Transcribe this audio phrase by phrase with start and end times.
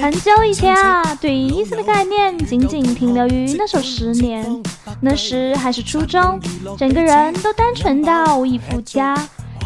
[0.00, 4.46] 很久以前啊，对于一丝的概念仅仅停留于那首《十年》，
[5.00, 6.38] 那时还是初中，
[6.78, 9.16] 整个人都单纯到无以复加，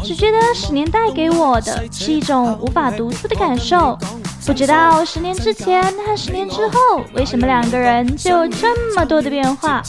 [0.03, 3.97] 只觉得十年带给我的是一种无法独自的感受。
[4.45, 9.83] 不知道十年之前和十年之后，为什么两个人就有这么多的变化？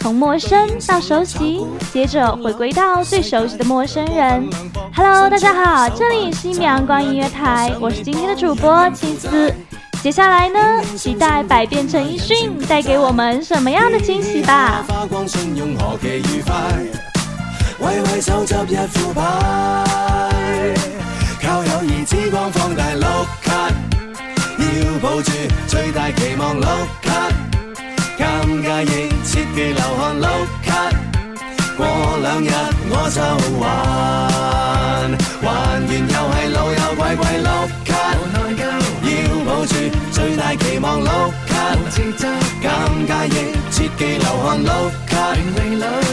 [0.00, 4.48] 从陌生到熟悉，接着回归到最熟悉的陌生人。
[4.94, 9.52] Hello，大家好，这里是一米阳光音乐台，我是今天的主播青丝。
[10.02, 10.58] 接下来呢
[10.96, 16.52] 期待百变陈奕迅带给我们什么样的惊喜吧花光信用何其愉快
[17.80, 19.20] 挥挥手作一副牌
[21.42, 23.70] 靠友谊之光放大碌卡
[24.58, 25.32] 要抱住
[25.66, 26.68] 最大期望碌
[27.02, 27.28] 卡
[28.16, 30.28] 尴尬亦切忌流汗碌
[30.64, 30.90] 卡
[31.76, 31.84] 过
[32.22, 32.50] 两日
[32.88, 35.08] 我就还
[35.42, 37.47] 还完又系老友鬼鬼
[39.68, 41.08] 最大期望碌
[41.46, 45.34] 卡，尴尬亦切忌流汗碌卡，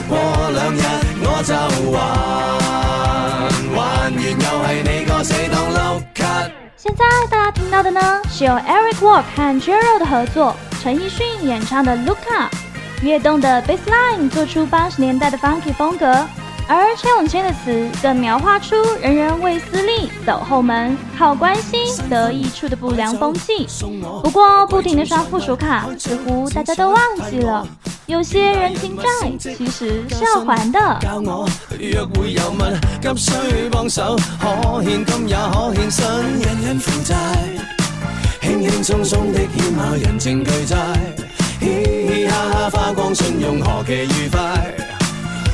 [0.09, 0.17] 过
[0.51, 0.81] 两日
[1.21, 1.55] 我就
[1.93, 6.51] 还，还完又系你个死党碌卡。
[6.75, 12.53] 现在大家听到的呢，是由 Eric Walk 和 j e r o 的合作，陈奕迅演唱的 Look Up，
[13.03, 16.13] 跃动的 bassline 做出八十年代的 funky 风格。
[16.67, 23.67] 而崔永坚的词更描画出人人为私利走后门靠关心得益处的不良风气
[24.23, 26.99] 不过不停的刷附属卡似乎大家都忘
[27.29, 27.67] 记了
[28.07, 29.03] 有些人情债
[29.39, 31.47] 其实是要还的教我
[31.79, 32.07] 有
[32.59, 32.73] 问
[33.13, 36.09] 急需帮手可现金也可现身
[36.39, 37.15] 人人负债
[38.41, 40.75] 轻轻松松的欠下人情巨债
[41.59, 41.83] 嘻
[42.15, 44.94] 嘻哈哈花光信用何其愉快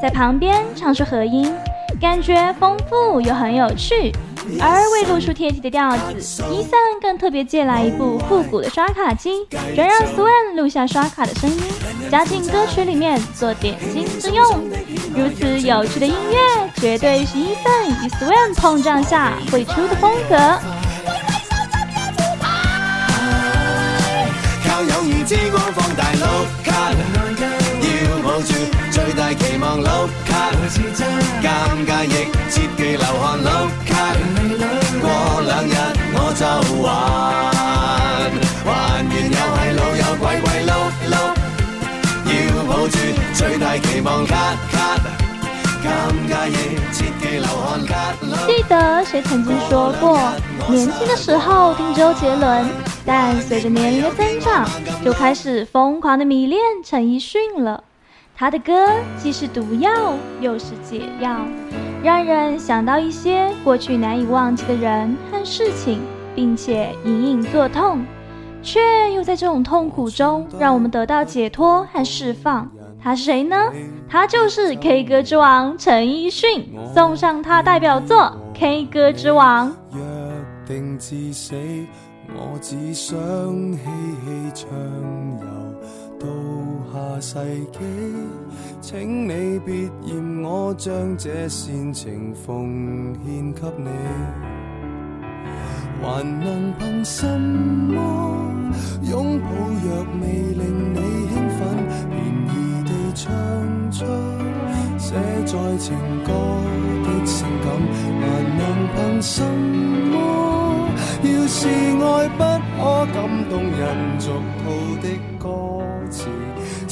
[0.00, 1.54] 在旁边唱出和音，
[2.00, 4.10] 感觉丰富又很有趣。
[4.58, 6.14] 而为露出贴切的调子，
[6.50, 6.72] 伊森
[7.02, 9.44] 更特别借来一部复古的刷卡机，
[9.76, 11.60] 转让 Swan 录下刷卡的声音，
[12.10, 14.42] 加进歌曲里面做点睛之用。
[15.14, 20.36] 如此有趣的音乐，绝对是伊森与 Swan 碰撞下会出的风格。
[24.64, 26.04] 靠友谊之光放大
[48.46, 50.18] 记得谁曾经说过，
[50.70, 52.64] 年轻的时候听周杰伦，
[53.04, 54.68] 但随着年龄的增长，
[55.04, 57.82] 就开始疯狂的迷恋陈奕迅了。
[58.40, 58.72] 他的歌
[59.18, 59.90] 既是毒药
[60.40, 61.36] 又是解药，
[62.02, 66.00] 让人想到一些过去难以忘记的人和事情，
[66.34, 68.02] 并且隐隐作痛，
[68.62, 68.80] 却
[69.12, 72.66] 又在这种痛苦中让我们得到解脱和释放。
[72.98, 73.54] 他是谁呢？
[74.08, 78.22] 他就是 K 歌之王陈奕迅，送上他代表作
[78.58, 79.68] 《K 歌之王》。
[79.98, 80.34] 约
[80.66, 81.54] 定死，
[82.34, 83.18] 我只想
[84.70, 86.59] 游
[86.92, 87.38] 下世
[87.72, 87.78] 纪，
[88.80, 93.88] 请你别嫌我将这煽情奉献给你，
[96.02, 97.96] 还能凭什么
[99.08, 99.46] 拥抱？
[99.50, 100.98] 若未令你
[101.28, 103.30] 兴奋，便宜地唱
[103.92, 104.04] 出
[104.98, 105.14] 写
[105.44, 106.32] 在情歌
[107.04, 107.80] 的性感，
[108.20, 110.90] 还能凭什么？
[111.22, 112.44] 要是爱不
[112.76, 115.29] 可感动人俗套的。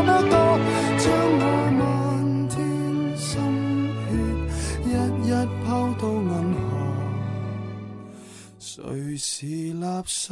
[9.16, 10.30] 是垃圾，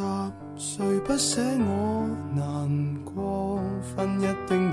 [1.05, 1.14] 不
[3.14, 3.61] 我
[3.94, 4.70] 分一丁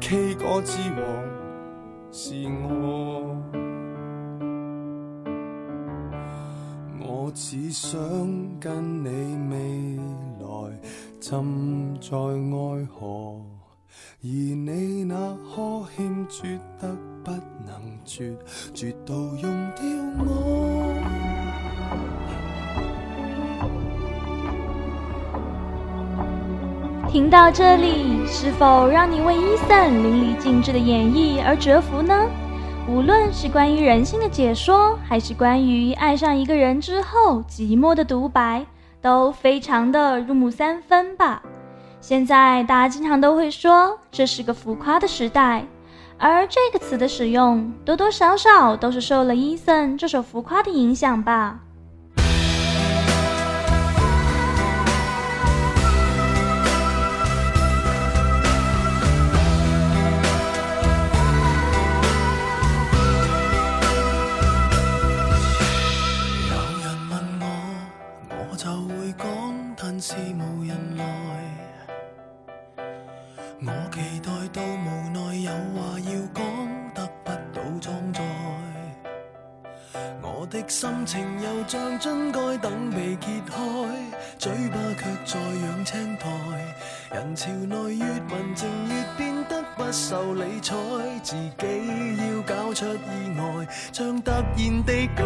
[0.00, 1.24] K 歌之王
[2.12, 2.32] 是
[2.68, 3.36] 我？
[7.28, 8.00] 我只想
[8.58, 9.96] 跟你未
[10.42, 10.78] 来
[11.20, 13.34] 浸在爱河，
[14.22, 15.14] 而你那
[15.54, 16.88] 呵欠绝得
[17.22, 17.30] 不
[17.66, 18.34] 能绝，
[18.72, 19.42] 绝到用
[19.74, 19.84] 掉
[20.24, 20.98] 我。
[27.12, 32.14] 听到这里，是否让你为伊森淋漓尽致的演绎而折服呢？
[32.88, 38.64] 无论是关于人性的解说，还是关于爱上一个人之后寂寞的独白，
[39.02, 41.42] 都非常的入木三分吧。
[42.00, 45.62] 现在大家经常都会说这是个浮夸的时代，
[46.16, 51.58] 而这个词的使用多多少少都是受了伊森这首浮夸的影响吧。
[68.58, 71.06] 就会讲，但是无人来。
[73.60, 78.20] 我期待到无奈，有话要讲，得不到装载。
[80.20, 83.58] 我的心情又像樽盖，等被揭开，
[84.38, 86.26] 嘴巴却在养青苔。
[87.14, 90.74] 人潮内越文静，越变得不受理睬，
[91.22, 95.24] 自己要搞出意外，像突然地高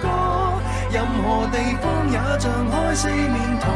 [0.00, 0.45] 歌。
[0.96, 3.68] 任何地方也像开四面台，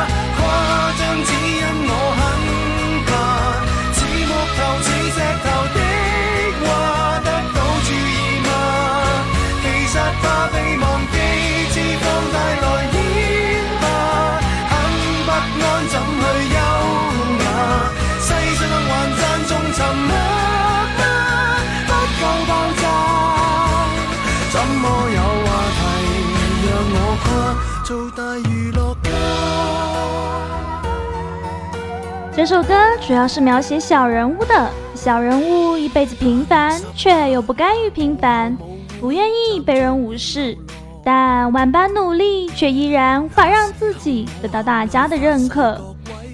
[32.36, 38.55] 这首歌主要是描写小人物的，小人物一辈子平凡，却又不甘于平凡，
[39.01, 40.55] 不愿意被人无视，
[41.03, 45.81] 但万般努力却依然无法让自己得到大家的认可，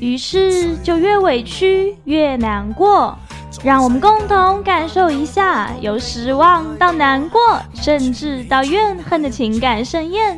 [0.01, 3.17] 于是就越委屈越难过。
[3.63, 7.39] 让我们共同感受一下由失望到难过，
[7.73, 10.37] 甚至到怨恨的情感盛宴。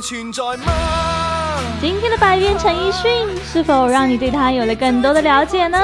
[0.07, 5.79] 今天的百变陈奕迅，是否让你对他有了更多的了解呢？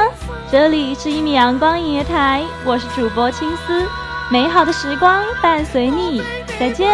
[0.53, 3.89] 这里是一米阳光音乐台，我是主播青丝，
[4.31, 6.23] 美好的时光伴随你，
[6.59, 6.87] 再见。